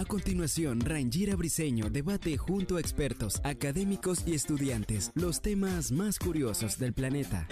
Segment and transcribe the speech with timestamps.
[0.00, 6.78] A continuación, Rangira Briseño debate junto a expertos, académicos y estudiantes los temas más curiosos
[6.78, 7.46] del planeta.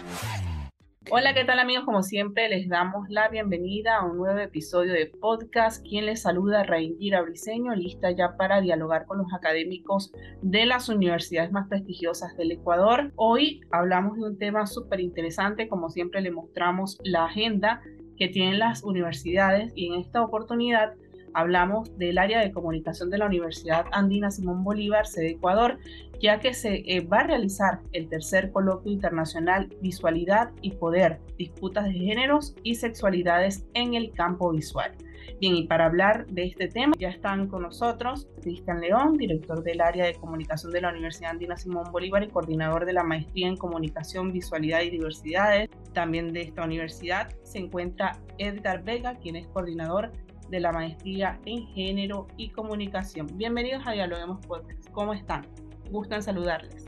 [1.11, 1.84] Hola, ¿qué tal amigos?
[1.84, 5.83] Como siempre, les damos la bienvenida a un nuevo episodio de podcast.
[5.86, 11.50] Quien les saluda, Rangira Briseño, lista ya para dialogar con los académicos de las universidades
[11.50, 13.12] más prestigiosas del Ecuador.
[13.16, 17.83] Hoy hablamos de un tema súper interesante, como siempre le mostramos la agenda
[18.19, 20.94] que tienen las universidades y en esta oportunidad
[21.34, 25.78] hablamos del área de comunicación de la Universidad Andina Simón Bolívar, sede Ecuador,
[26.20, 31.84] ya que se eh, va a realizar el tercer coloquio internacional Visualidad y Poder, disputas
[31.84, 34.92] de géneros y sexualidades en el campo visual.
[35.41, 39.81] Bien, y para hablar de este tema ya están con nosotros Cristian León, director del
[39.81, 43.56] área de comunicación de la Universidad Andina Simón Bolívar y coordinador de la maestría en
[43.56, 45.71] comunicación, visualidad y diversidades.
[45.93, 50.11] También de esta universidad se encuentra Edgar Vega, quien es coordinador
[50.51, 53.29] de la maestría en género y comunicación.
[53.34, 54.89] Bienvenidos a Dialoguemos Podcast.
[54.91, 55.47] ¿Cómo están?
[55.91, 56.87] Gustan saludarles.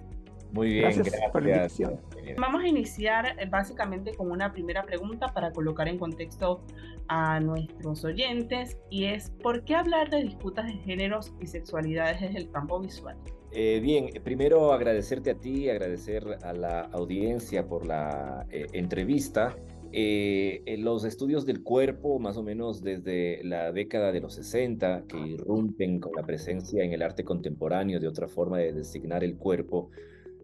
[0.53, 2.01] Muy bien, gracias, por la invitación.
[2.39, 6.63] Vamos a iniciar eh, básicamente con una primera pregunta para colocar en contexto
[7.09, 12.39] a nuestros oyentes y es ¿por qué hablar de disputas de géneros y sexualidades desde
[12.39, 13.17] el campo visual?
[13.53, 19.57] Eh, bien, primero agradecerte a ti, agradecer a la audiencia por la eh, entrevista.
[19.93, 25.19] Eh, los estudios del cuerpo, más o menos desde la década de los 60, que
[25.19, 29.91] irrumpen con la presencia en el arte contemporáneo de otra forma de designar el cuerpo,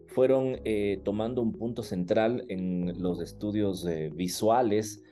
[0.07, 5.03] fueron eh, tomando un punto central en los estudios eh, visuales.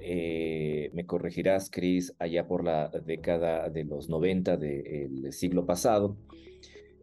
[0.00, 6.16] me corregirás, Chris, allá por la década de los 90 del siglo pasado.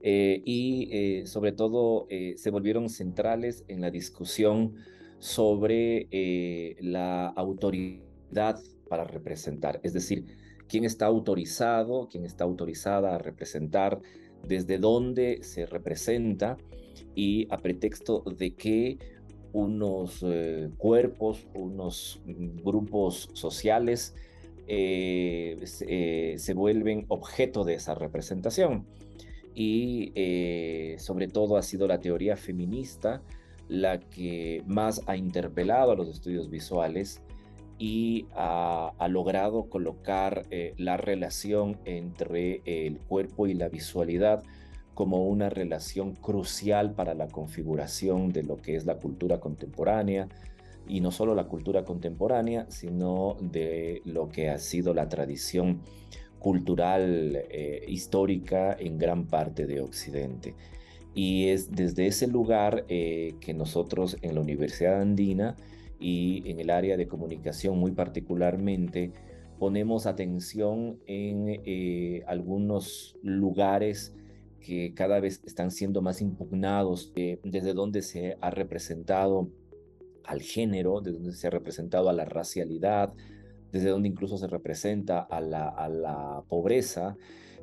[0.03, 4.73] y sobre todo se volvieron centrales en la discusión
[5.19, 8.59] sobre eh, la autoridad
[8.89, 10.25] para representar, es decir,
[10.67, 13.99] quién está autorizado, quién está autorizada a representar,
[14.47, 16.57] desde dónde se representa
[17.15, 18.97] y a pretexto de que
[19.53, 24.15] unos eh, cuerpos, unos grupos sociales
[24.67, 25.57] eh,
[26.37, 28.85] se, vuelven objeto de esa representación.
[29.55, 30.11] Y
[30.99, 33.23] sobre todo ha sido la teoría feminista
[33.69, 37.21] la que más ha interpelado a los estudios visuales
[37.79, 44.43] y ha, logrado colocar eh, la relación entre el cuerpo y la visualidad
[44.97, 50.27] como una relación crucial para la configuración de lo que es la cultura contemporánea,
[50.87, 55.81] y no solo la cultura contemporánea, sino de lo que ha sido la tradición
[56.39, 60.55] cultural eh, histórica en gran parte de Occidente.
[61.13, 65.57] Y es desde ese lugar eh, que nosotros en la Universidad Andina
[65.99, 69.11] y en el área de comunicación muy particularmente
[69.59, 74.15] ponemos atención en eh, algunos lugares
[74.59, 79.49] que cada vez están siendo más impugnados, desde donde se ha representado
[80.23, 83.13] al género, desde donde se ha representado a la racialidad,
[83.71, 87.15] desde donde incluso se representa a la, a la pobreza.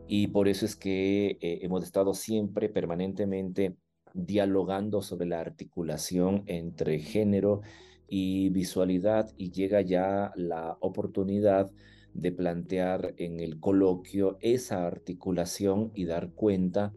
[0.06, 3.76] Y por eso es que eh, hemos estado siempre permanentemente
[4.12, 7.62] dialogando sobre la articulación entre género
[8.08, 11.70] y visualidad y llega ya la oportunidad
[12.14, 16.94] de plantear en el coloquio esa articulación y dar cuenta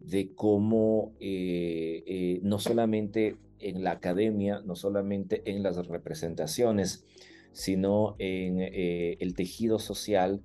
[0.00, 7.06] de cómo eh, eh, no solamente en la academia, no solamente en las representaciones,
[7.52, 10.42] sino en el tejido social,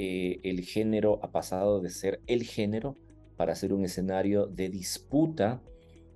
[0.00, 2.96] eh, el género ha pasado de ser el género
[3.36, 5.60] para ser un escenario de disputa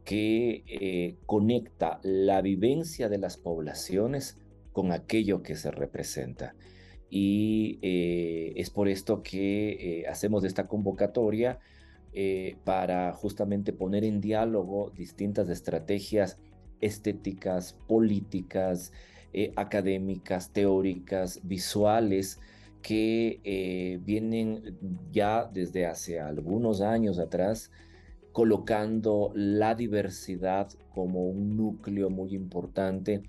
[0.05, 4.38] que eh, conecta la vivencia de las poblaciones
[4.70, 6.55] con aquello que se representa.
[7.14, 11.59] Y eh, es por esto que hacemos esta convocatoria
[12.64, 16.38] para justamente poner en diálogo distintas estrategias
[16.81, 18.93] estéticas, políticas,
[19.56, 22.38] académicas, teóricas, visuales,
[22.82, 24.76] que eh, vienen
[25.12, 27.70] ya desde hace algunos años atrás
[28.32, 33.23] colocando la diversidad como un núcleo muy importante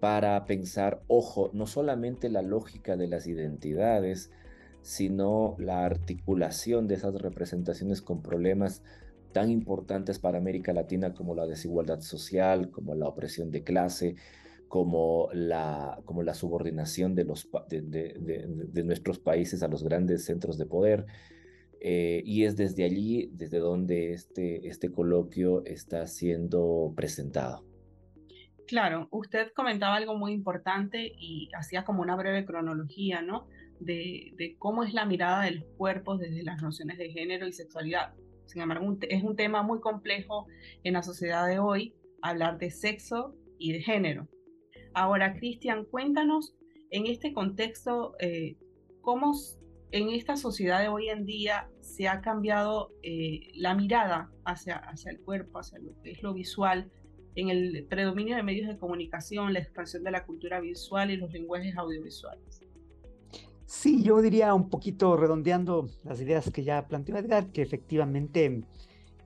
[0.00, 4.30] para pensar, ojo, no solamente la lógica de las identidades,
[4.82, 8.82] sino la articulación de esas representaciones con problemas
[9.32, 14.16] tan importantes para América Latina como la desigualdad social, como la opresión de clase,
[14.68, 17.24] como la, como la subordinación de,
[18.84, 21.06] nuestros países a los grandes centros de poder.
[21.82, 27.69] Eh, y es desde allí, desde donde este, este coloquio está siendo presentado.
[28.70, 33.48] Claro, usted comentaba algo muy importante y hacía como una breve cronología, ¿no?
[33.80, 38.14] De, cómo es la mirada de los cuerpos desde las nociones de género y sexualidad.
[38.46, 40.46] Sin embargo, es un tema muy complejo
[40.84, 44.28] en la sociedad de hoy hablar de sexo y de género.
[44.94, 46.54] Ahora, Cristian, cuéntanos
[46.90, 48.56] en este contexto, eh,
[49.00, 49.34] cómo
[49.90, 55.18] en esta sociedad de hoy en día se ha cambiado eh, la mirada hacia, el
[55.22, 55.80] cuerpo, hacia
[56.22, 56.88] lo visual,
[57.34, 61.32] en el predominio de medios de comunicación, la expansión de la cultura visual y los
[61.32, 62.62] lenguajes audiovisuales.
[63.66, 68.64] Sí, yo diría un poquito redondeando las ideas que ya planteó Edgar, que efectivamente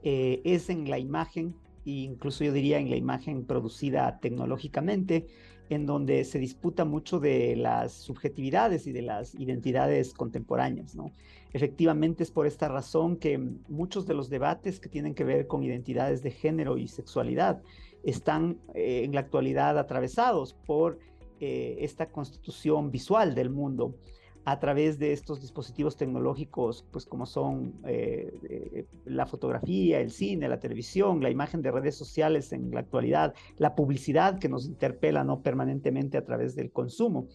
[0.03, 1.55] eh, es en la imagen,
[1.87, 5.27] e incluso yo diría en la imagen producida tecnológicamente,
[5.71, 11.11] en donde se disputa mucho de las subjetividades y de las identidades contemporáneas, ¿no?
[11.55, 15.63] Efectivamente es por esta razón que muchos de los debates que tienen que ver con
[15.63, 17.63] identidades de género y sexualidad
[18.05, 20.99] están eh, en la actualidad atravesados por
[21.41, 23.97] eh, esta constitución visual del mundo
[24.45, 30.61] a través de estos dispositivos tecnológicos, pues como son eh, la fotografía, el cine, la
[30.61, 35.41] televisión, la imagen de redes sociales en la actualidad, la publicidad que nos interpela no
[35.41, 37.27] permanentemente a través del consumo.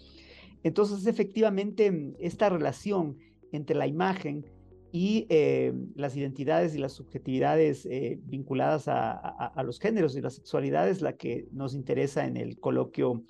[0.62, 3.18] Entonces, efectivamente, esta relación
[3.52, 4.46] entre la imagen
[4.92, 7.88] y eh, las identidades y las subjetividades
[8.24, 13.24] vinculadas a, los géneros y las sexualidades, la que nos interesa en el coloquio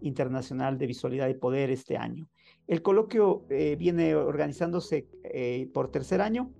[0.00, 2.28] internacional de visualidad y poder este año.
[2.66, 6.50] El coloquio eh, viene organizándose eh, por tercer año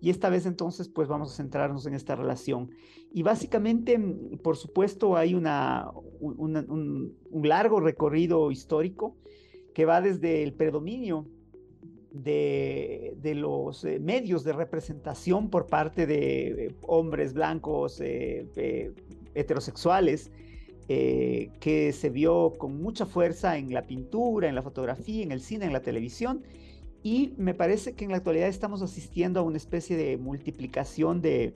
[0.00, 2.70] y esta vez entonces pues vamos a centrarnos en esta relación.
[3.12, 9.16] Y básicamente, mm, por supuesto, hay una, un, largo recorrido histórico
[9.74, 11.26] que va desde el predominio
[12.12, 18.00] de, los eh, medios de representación por parte de hombres blancos
[19.34, 20.30] heterosexuales,
[20.88, 25.40] eh, que se vio con mucha fuerza en la pintura, en la fotografía, en el
[25.40, 26.42] cine, en la televisión.
[27.04, 31.54] Y me parece que en la actualidad estamos asistiendo a una especie de multiplicación de,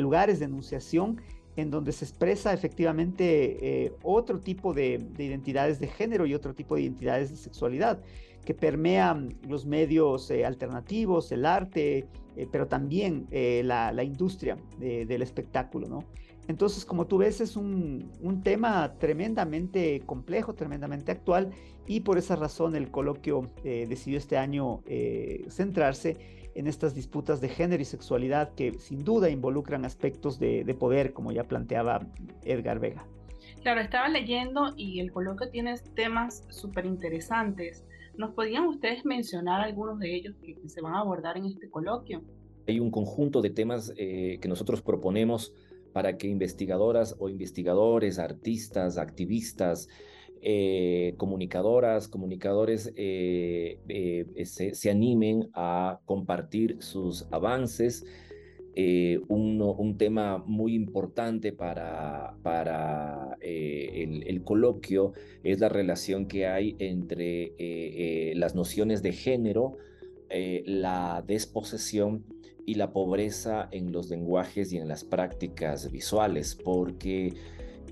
[0.00, 1.20] lugares de enunciación
[1.56, 6.76] en donde se expresa efectivamente eh, otro tipo de, identidades de género y otro tipo
[6.76, 8.00] de identidades de sexualidad
[8.44, 12.06] que permean los medios eh, alternativos, el arte,
[12.50, 16.04] pero también la, industria del espectáculo, ¿no?
[16.48, 18.10] Entonces, como tú ves, es un,
[18.42, 21.50] tema tremendamente complejo, tremendamente actual
[21.86, 26.16] y por esa razón el coloquio eh, decidió este año eh, centrarse
[26.54, 31.32] en estas disputas de género y sexualidad que sin duda involucran aspectos de, poder, como
[31.32, 32.06] ya planteaba
[32.44, 33.06] Edgar Vega.
[33.62, 37.84] Claro, estaba leyendo y el coloquio tiene temas súper interesantes.
[38.16, 42.22] ¿Nos podrían ustedes mencionar algunos de ellos que, se van a abordar en este coloquio?
[42.66, 45.52] Hay un conjunto de temas eh, que nosotros proponemos
[45.92, 49.88] para que investigadoras o investigadores, artistas, activistas,
[50.44, 58.04] eh, comunicadoras, comunicadores eh, eh, se, animen a compartir sus avances.
[59.28, 62.36] Un, tema muy importante para,
[63.40, 65.12] el, coloquio
[65.44, 69.76] es la relación que hay entre las nociones de género,
[70.64, 72.24] la desposesión
[72.66, 77.34] y la pobreza en los lenguajes y en las prácticas visuales, porque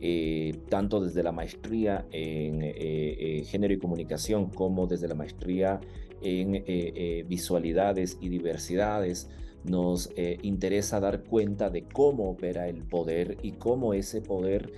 [0.00, 5.80] eh, tanto desde la maestría en eh, eh, género y comunicación como desde la maestría
[6.22, 9.30] en visualidades y diversidades,
[9.64, 10.10] nos
[10.42, 14.70] interesa dar cuenta de cómo opera el poder y cómo ese poder,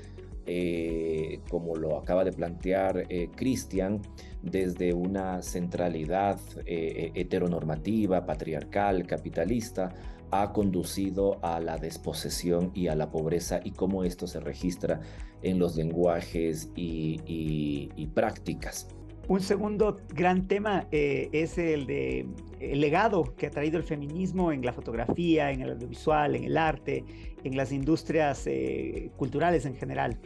[1.51, 4.03] como lo acaba de plantear Cristian,
[4.43, 9.95] desde una centralidad eh, heteronormativa, patriarcal, capitalista,
[10.33, 15.01] ha conducido a la desposesión y a la pobreza y cómo esto se registra
[15.43, 18.89] en los lenguajes y, prácticas.
[19.29, 22.27] Un segundo gran tema eh, es el de
[22.61, 26.57] el legado que ha traído el feminismo en la fotografía, en el audiovisual, en el
[26.57, 27.05] arte,
[27.45, 30.19] en las industrias eh, culturales en general.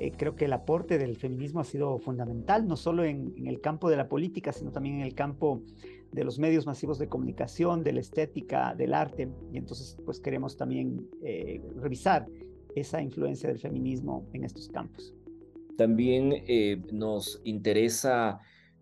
[0.00, 3.88] Eh, creo que el aporte del feminismo ha sido fundamental, no solo en, el campo
[3.88, 5.62] de la política, sino también en el campo
[6.14, 9.28] de los medios masivos de comunicación, de la estética, del arte.
[9.52, 12.26] Y entonces, pues queremos también eh, revisar
[12.76, 15.12] esa influencia del feminismo en estos campos.
[15.76, 18.40] También eh, nos interesa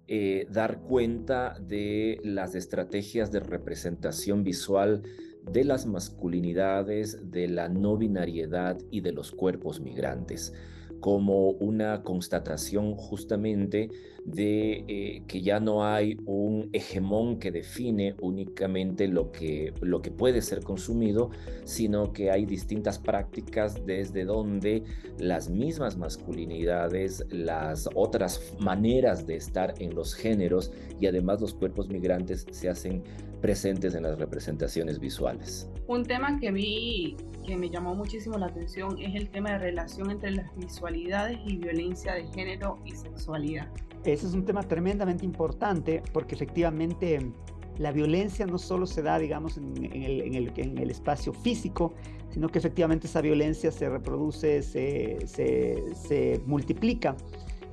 [0.08, 5.02] eh, dar cuenta de las estrategias de representación visual
[5.50, 10.52] de las masculinidades, de la no binariedad y de los cuerpos migrantes
[11.02, 13.90] como una constatación justamente
[14.24, 20.12] de eh, que ya no hay un hegemón que define únicamente lo que, lo que
[20.12, 21.30] puede ser consumido,
[21.64, 24.84] sino que hay distintas prácticas desde donde
[25.18, 31.88] las mismas masculinidades, las otras maneras de estar en los géneros y además los cuerpos
[31.88, 33.02] migrantes se hacen
[33.40, 35.68] presentes en las representaciones visuales.
[35.88, 40.10] Un tema que vi que me llamó muchísimo la atención es el tema de relación
[40.10, 40.56] entre las
[40.92, 43.68] visualidades y violencia de género y sexualidad.
[44.04, 47.32] Ese es un tema tremendamente importante porque efectivamente
[47.78, 51.94] la violencia no solo se da, digamos, en, el, en, el, espacio físico,
[52.30, 57.16] sino que efectivamente esa violencia se reproduce, se, se, se multiplica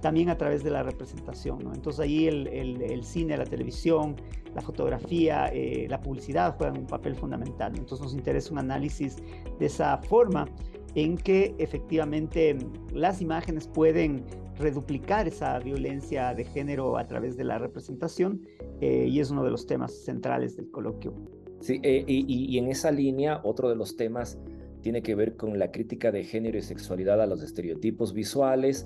[0.02, 1.60] también a través de la representación.
[1.64, 1.74] ¿no?
[1.74, 4.16] Entonces ahí el, el, cine, la televisión,
[4.56, 7.74] la fotografía, eh, la publicidad juegan un papel fundamental.
[7.76, 9.18] Entonces nos interesa un análisis
[9.60, 10.48] de esa forma
[10.96, 12.58] en que efectivamente
[12.94, 14.24] las imágenes pueden
[14.58, 18.46] reduplicar esa violencia de género a través de la representación
[18.82, 21.14] eh, y es uno de los temas centrales del coloquio.
[21.62, 24.38] Sí, eh, y, en esa línea otro de los temas
[24.82, 28.86] tiene que ver con la crítica de género y sexualidad a los estereotipos visuales,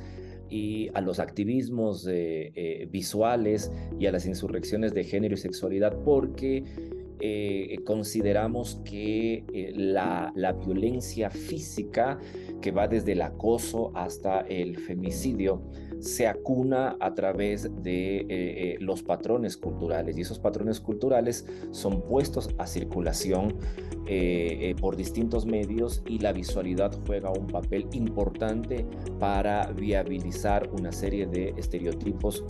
[0.49, 6.63] y a los activismos eh, visuales y a las insurrecciones de género y sexualidad porque
[7.19, 12.19] eh, consideramos que eh, la, la, violencia física
[12.61, 15.61] que va desde el acoso hasta el femicidio
[16.03, 22.67] se acuna a través de los patrones culturales y esos patrones culturales son puestos a
[22.67, 23.55] circulación
[24.79, 28.85] por distintos medios y la visualidad juega un papel importante
[29.19, 32.43] para viabilizar una serie de estereotipos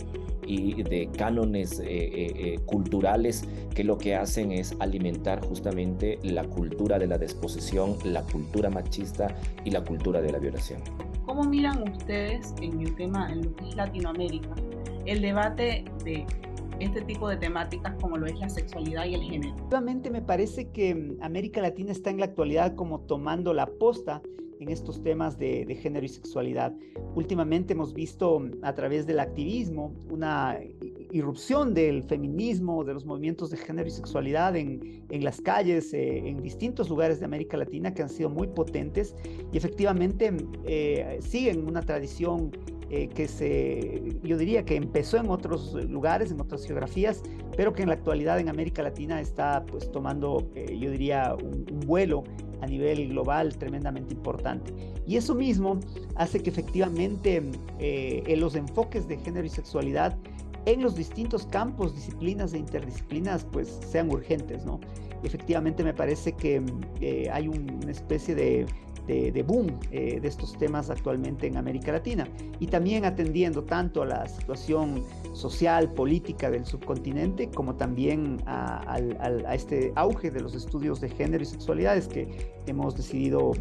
[0.46, 3.44] y de cánones eh, eh, eh, culturales
[3.74, 9.34] que lo que hacen es alimentar justamente la cultura de la desposesión, la cultura machista
[9.64, 10.82] y la cultura de la violación.
[11.34, 14.54] ¿Cómo miran ustedes en el tema en lo que es Latinoamérica
[15.04, 16.24] el debate de
[16.78, 19.56] este tipo de temáticas como lo es la sexualidad y el género?
[19.62, 24.22] Nuevamente me parece que mm, América Latina está en la actualidad como tomando la posta
[24.60, 26.72] en estos temas de, género y sexualidad.
[27.16, 30.56] Últimamente hemos visto mm, a través del activismo una
[31.14, 36.28] irrupción del feminismo, de los movimientos de género y sexualidad en, en las calles, eh,
[36.28, 39.14] en distintos lugares de América Latina que han sido muy potentes
[39.52, 40.32] y efectivamente
[40.66, 42.50] eh, siguen una tradición
[42.90, 47.22] eh, que se, yo diría que empezó en otros lugares, en otras geografías,
[47.56, 51.64] pero que en la actualidad en América Latina está pues tomando, eh, yo diría, un,
[51.86, 52.24] vuelo
[52.60, 54.72] a nivel global tremendamente importante.
[55.06, 55.80] Y eso mismo
[56.14, 57.42] hace que efectivamente
[57.78, 60.16] eh, en los enfoques de género y sexualidad
[60.66, 64.80] en los distintos campos, disciplinas e interdisciplinas, pues sean urgentes, ¿no?
[65.22, 66.62] Efectivamente me parece que
[67.30, 68.66] hay una especie de
[69.06, 72.26] de, boom eh, de estos temas actualmente en América Latina
[72.58, 75.04] y también atendiendo tanto a la situación
[75.34, 78.98] social, política del subcontinente, como también a,
[79.52, 82.28] este auge de los estudios de género y sexualidades que
[82.66, 83.52] hemos decidido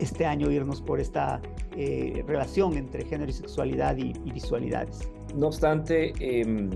[0.00, 1.40] este año irnos por esta
[1.76, 5.08] eh, relación entre género y sexualidad y, visualidades.
[5.34, 6.70] No obstante, em,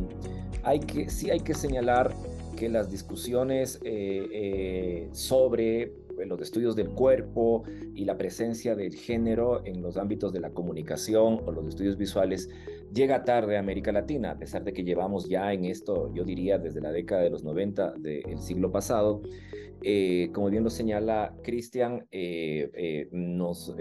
[0.62, 2.14] hay que, sí hay que señalar
[2.56, 5.92] que las discusiones eh, sobre
[6.26, 7.64] los estudios del cuerpo
[7.94, 12.48] y la presencia del género en los ámbitos de la comunicación o los estudios visuales
[12.94, 16.58] llega tarde a América Latina, a pesar de que llevamos ya en esto, yo diría,
[16.58, 19.22] desde la década de los 90 del siglo pasado.
[19.82, 23.74] Eh, como bien lo señala Cristian, eh, eh, nos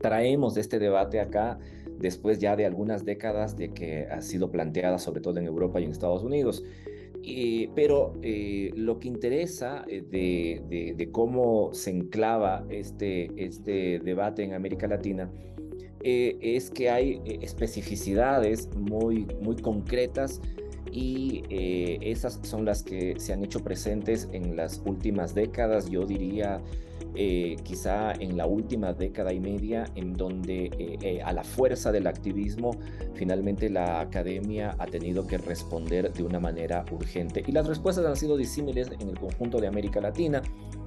[0.00, 1.58] traemos este debate acá
[1.98, 5.84] después ya de algunas décadas de que ha sido planteada sobre todo en Europa y
[5.84, 6.64] en Estados Unidos.
[7.22, 14.54] Eh, pero eh, lo que interesa eh, de, cómo se enclava este, este debate en
[14.54, 15.30] América Latina
[16.02, 20.40] es que hay especificidades muy, muy concretas
[20.90, 26.60] y esas son las que se han hecho presentes en las últimas décadas, yo diría
[27.16, 31.90] eh, quizá en la última década y media, en donde eh, eh, a la fuerza
[31.90, 32.70] del activismo,
[33.14, 37.42] finalmente la academia ha tenido que responder de una manera urgente.
[37.46, 40.40] Y las respuestas han sido disímiles en el conjunto de América Latina.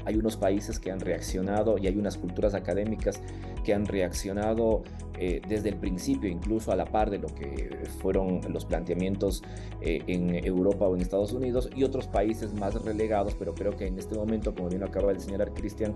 [0.05, 3.21] Hay unos países que han reaccionado y hay unas culturas académicas
[3.63, 4.83] que han reaccionado
[5.19, 9.43] eh, desde el principio, incluso a la par de lo que fueron los planteamientos
[9.81, 13.85] eh, en Europa o en Estados Unidos, y otros países más relegados, pero creo que
[13.85, 15.93] en este momento, como bien acaba de señalar Cristian,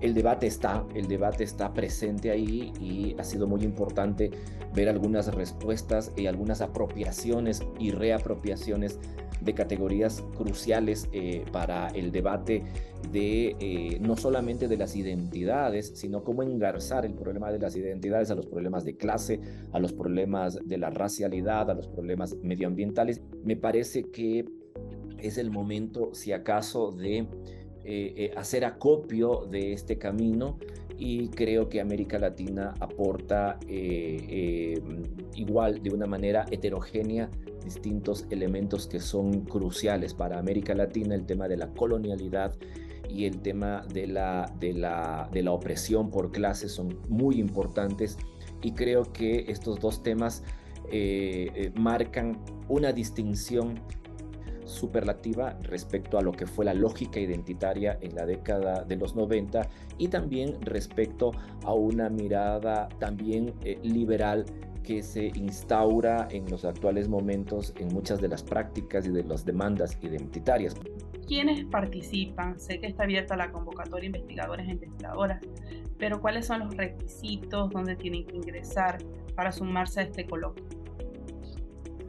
[0.00, 4.30] el debate está, el debate está presente ahí y ha sido muy importante
[4.74, 8.98] ver algunas respuestas y algunas apropiaciones y reapropiaciones
[9.40, 12.64] de categorías cruciales eh, para el debate
[13.12, 18.30] de eh, no solamente de las identidades, sino cómo engarzar el problema de las identidades
[18.30, 19.40] a los problemas de clase,
[19.72, 23.20] a los problemas de la racialidad, a los problemas medioambientales.
[23.44, 24.44] Me parece que
[25.18, 27.26] es el momento, si acaso, de
[27.84, 30.58] eh, hacer acopio de este camino
[30.96, 33.58] y creo que América Latina aporta
[35.34, 37.30] igual de una manera heterogénea
[37.64, 42.54] distintos elementos que son cruciales para América Latina, el tema de la colonialidad
[43.10, 48.18] y el tema de la, de la, de la opresión por clases son muy importantes
[48.62, 50.42] y creo que estos dos temas
[50.90, 52.38] eh, eh, marcan
[52.68, 53.80] una distinción
[54.64, 59.68] superlativa respecto a lo que fue la lógica identitaria en la década de los 90
[59.98, 61.32] y también respecto
[61.64, 64.44] a una mirada también eh, liberal
[64.82, 69.44] que se instaura en los actuales momentos en muchas de las prácticas y de las
[69.44, 70.74] demandas identitarias.
[71.30, 72.58] ¿Quiénes participan?
[72.58, 75.40] Sé que está abierta la convocatoria investigadores e investigadoras,
[75.96, 77.70] pero ¿cuáles son los requisitos?
[77.70, 78.98] ¿Dónde tienen que ingresar
[79.36, 80.64] para sumarse a este coloquio?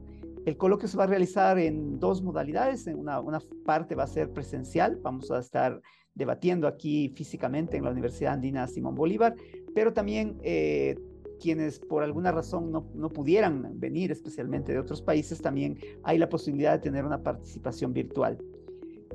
[0.47, 2.87] El coloquio se va a realizar en dos modalidades.
[2.87, 5.81] En una, una, parte va a ser presencial, vamos a estar
[6.15, 9.35] debatiendo aquí físicamente en la Universidad Andina Simón Bolívar,
[9.75, 10.39] pero también
[11.43, 16.29] quienes por alguna razón no, no, pudieran venir, especialmente de otros países, también hay la
[16.29, 18.39] posibilidad de tener una participación virtual.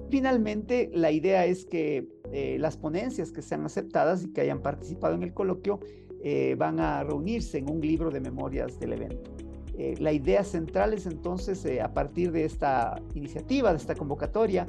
[0.10, 5.16] Finalmente, la idea es que eh, las ponencias que sean aceptadas y que hayan participado
[5.16, 5.80] en el coloquio
[6.22, 9.32] eh, van a reunirse en un libro de memorias del evento.
[9.78, 14.68] Eh, la idea central es entonces, a partir de esta iniciativa, de esta convocatoria,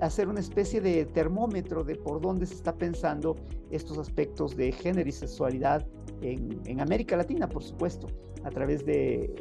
[0.00, 3.36] hacer una especie de termómetro de por dónde se está pensando
[3.70, 5.86] estos aspectos de género y sexualidad
[6.22, 8.08] en, América Latina, por supuesto,
[8.44, 9.34] a través de,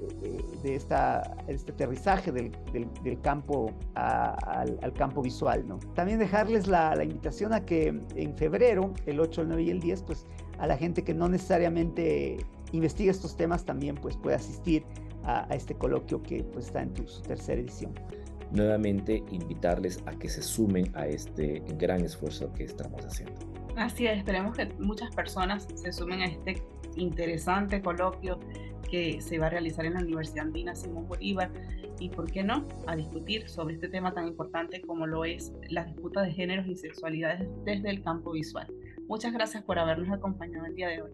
[0.64, 2.52] este aterrizaje del,
[3.22, 5.68] campo al, campo visual.
[5.68, 5.80] ¿no?
[5.94, 10.04] También dejarles la, invitación a que en febrero, el 8, el 9 y el 10,
[10.04, 10.26] pues
[10.58, 12.38] a la gente que no necesariamente
[12.72, 14.84] investiga estos temas también pues puede asistir
[15.24, 17.94] a, a este coloquio que pues está en su tercera edición
[18.52, 23.36] nuevamente invitarles a que se sumen a este gran esfuerzo que estamos haciendo.
[23.76, 26.64] Así es, esperemos que muchas personas se sumen a este
[26.96, 28.40] interesante coloquio
[28.90, 31.52] que se va a realizar en la Universidad Andina Simón Bolívar
[32.00, 35.86] y, ¿por qué no?, a discutir sobre este tema tan importante como lo es la
[35.86, 38.68] disputa de géneros y sexualidades desde el campo visual.
[39.08, 41.12] Muchas gracias por habernos acompañado el día de hoy.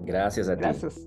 [0.00, 0.62] Gracias a ti.
[0.62, 1.06] Gracias,